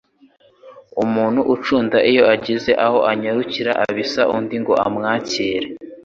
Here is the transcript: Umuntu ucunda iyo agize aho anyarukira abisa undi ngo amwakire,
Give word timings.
Umuntu 1.03 1.41
ucunda 1.53 1.97
iyo 2.11 2.23
agize 2.35 2.71
aho 2.85 2.99
anyarukira 3.11 3.71
abisa 3.85 4.21
undi 4.35 4.55
ngo 4.61 4.73
amwakire, 4.87 5.67